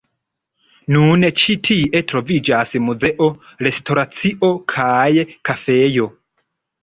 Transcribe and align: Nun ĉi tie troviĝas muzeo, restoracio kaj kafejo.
Nun 0.93 1.25
ĉi 1.41 1.55
tie 1.69 1.99
troviĝas 2.11 2.71
muzeo, 2.87 3.27
restoracio 3.67 4.49
kaj 4.75 5.27
kafejo. 5.51 6.09